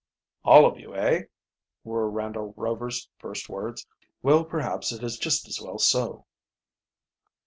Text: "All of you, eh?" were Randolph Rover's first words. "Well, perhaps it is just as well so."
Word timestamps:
"All 0.43 0.65
of 0.65 0.79
you, 0.79 0.95
eh?" 0.95 1.25
were 1.83 2.09
Randolph 2.09 2.55
Rover's 2.57 3.07
first 3.19 3.49
words. 3.49 3.85
"Well, 4.23 4.43
perhaps 4.43 4.91
it 4.91 5.03
is 5.03 5.19
just 5.19 5.47
as 5.47 5.61
well 5.61 5.77
so." 5.77 6.25